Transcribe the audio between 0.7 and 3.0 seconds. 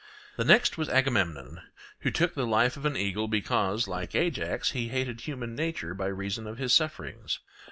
was Agamemnon, who took the life of an